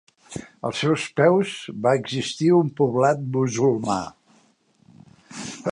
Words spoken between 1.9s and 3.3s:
existir un poblat